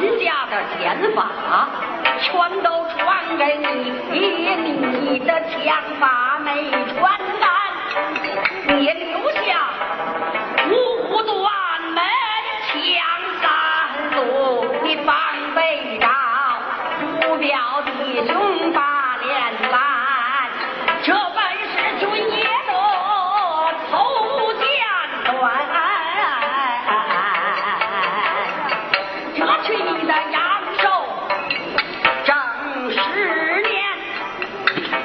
[0.00, 1.26] 人家的枪法，
[2.20, 3.92] 全都传给你，
[5.10, 5.56] 你的枪
[5.98, 6.25] 法。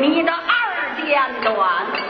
[0.00, 2.03] 你的二店短。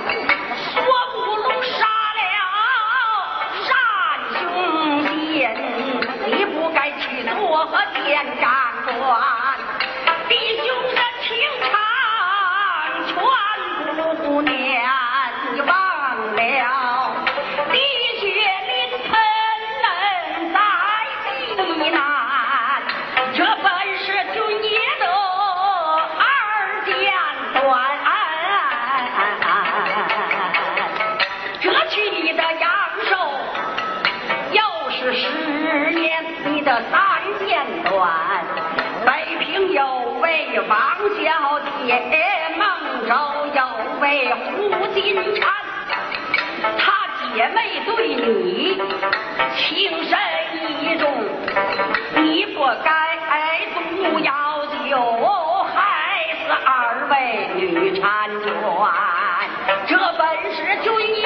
[41.86, 42.16] 小姐，
[42.56, 42.64] 孟
[43.06, 43.12] 州
[43.54, 43.60] 又
[44.00, 45.42] 为胡金钗，
[46.78, 46.82] 她
[47.34, 48.80] 姐妹对你
[49.54, 50.18] 情深
[50.80, 51.04] 意重，
[52.22, 52.88] 你不该
[53.84, 54.32] 独要
[54.66, 54.72] 求
[55.74, 55.74] 害
[56.46, 57.14] 死二位
[57.54, 58.02] 女婵
[58.42, 58.48] 娟，
[59.86, 60.22] 这本
[60.54, 60.86] 是君
[61.16, 61.22] 爷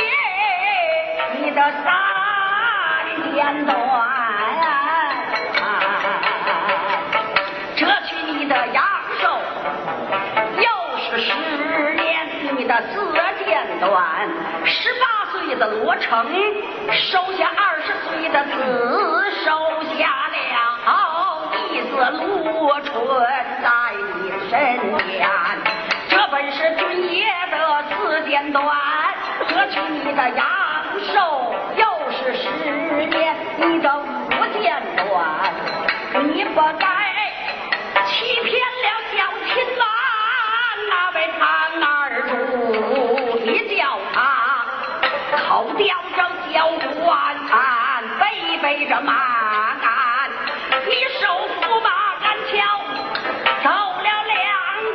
[1.40, 1.86] 你的三
[3.32, 4.17] 间断。
[13.78, 14.28] 间断，
[14.64, 16.26] 十八岁的罗成
[16.92, 19.50] 收下二十岁的子，收
[19.96, 20.36] 下了
[21.52, 22.92] 弟子罗春
[23.62, 23.68] 在
[24.20, 24.56] 你身
[25.06, 25.28] 边。
[26.08, 28.66] 这本是君爷的字间断，
[29.48, 30.44] 夺取你的阳
[31.12, 32.46] 寿又是十
[33.06, 34.02] 年，你的五
[34.60, 35.52] 间短，
[36.34, 36.86] 你不该
[38.06, 39.16] 欺骗了小
[39.46, 39.86] 亲王
[40.88, 41.40] 那位唐
[41.86, 41.88] 二
[42.26, 42.32] 主，
[48.68, 50.30] 背着马鞍，
[50.84, 51.88] 你手扶马
[52.20, 52.84] 鞍桥，
[53.64, 54.36] 走了两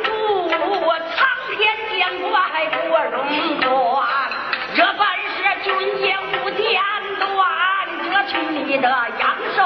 [0.04, 0.08] 步，
[1.16, 1.98] 苍天见
[2.30, 2.30] 怪
[2.70, 2.76] 不
[3.10, 3.16] 容
[3.60, 3.66] 转。
[4.76, 5.02] 这本
[5.34, 6.80] 是军爷无间
[7.18, 7.34] 断，
[8.12, 9.58] 这取你的阳寿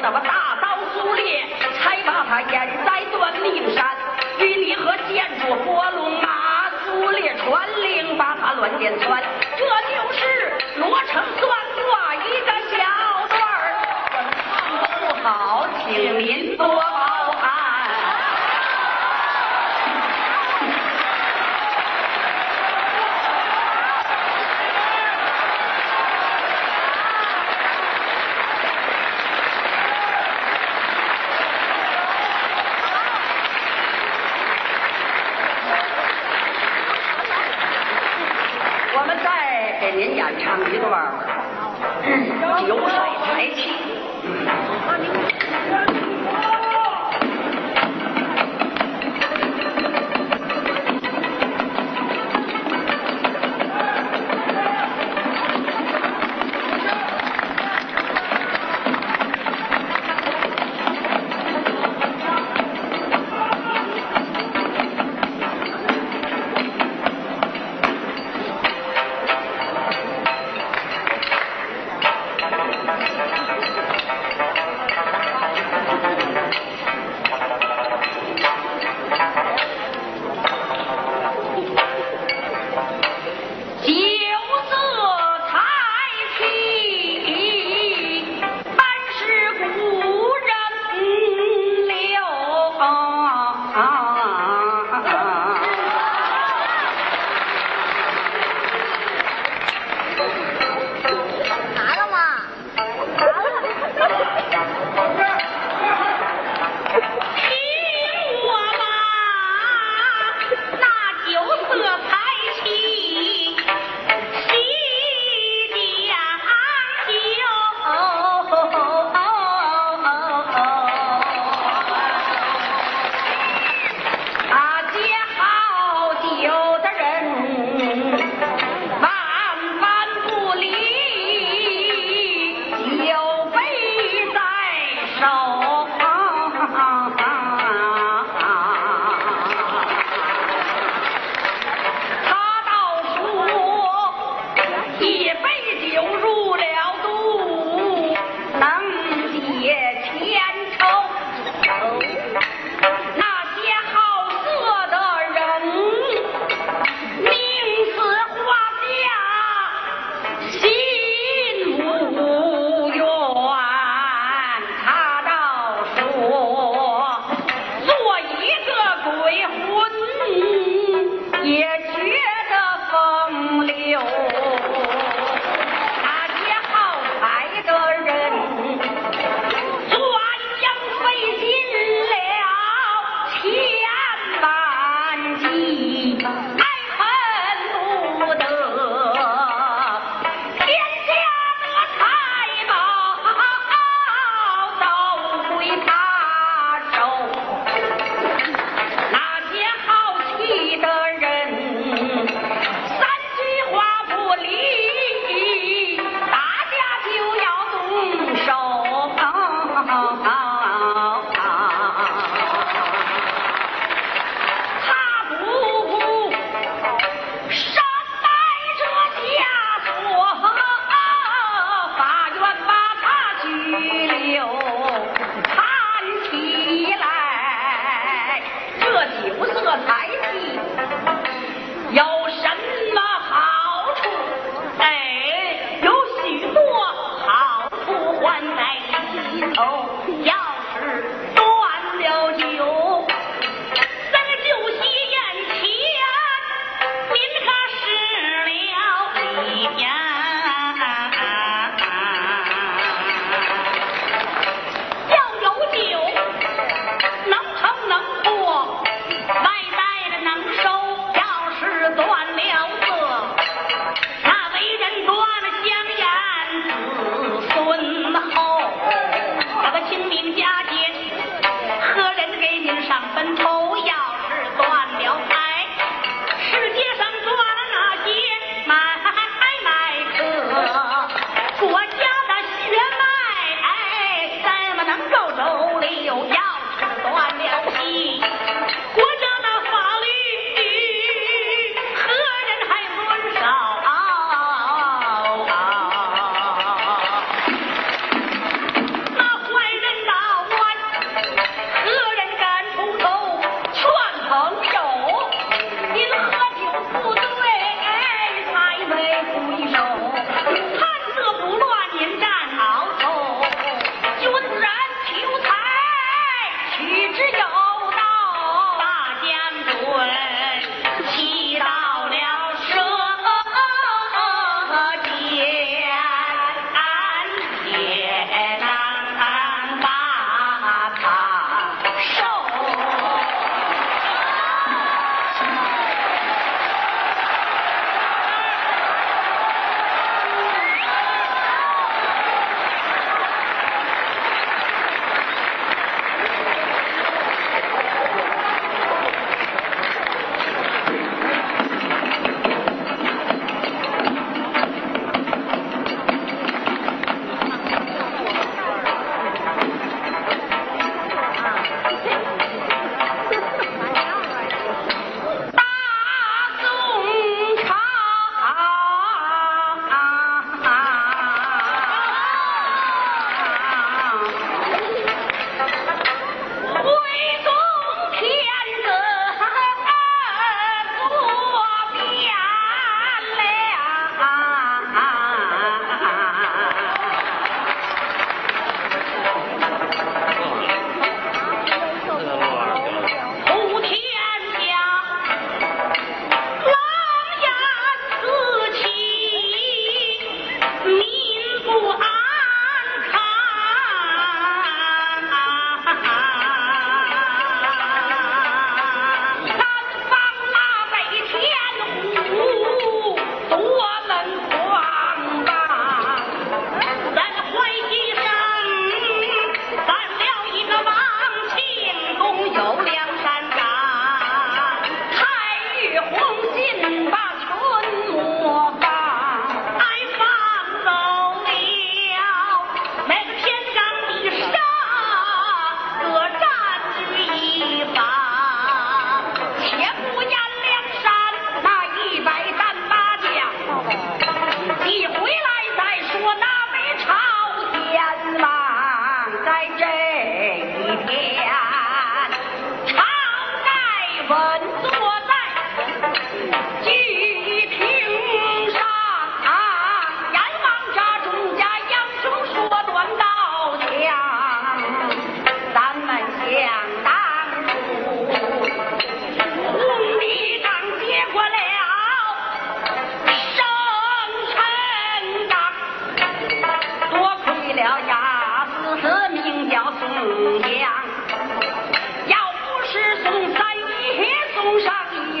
[0.00, 1.46] 那么大刀苏烈，
[1.78, 3.84] 才把他淹在断命山。
[4.38, 9.20] 与你和建筑火龙马，苏烈传令把他乱箭穿。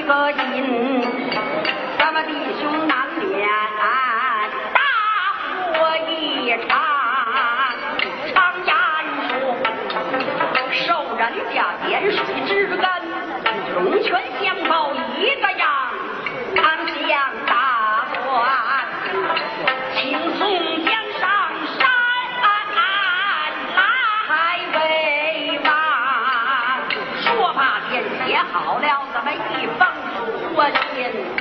[0.08, 1.04] 可因
[1.98, 3.46] 咱们弟兄难免
[3.78, 4.80] 大
[5.74, 5.76] 祸
[6.08, 6.70] 一场，
[8.32, 8.72] 常言
[9.28, 9.54] 说，
[10.72, 11.20] 受人
[11.54, 12.16] 家点水
[12.46, 12.82] 之恩，
[13.74, 14.08] 涌泉。
[30.58, 31.36] 我的天哪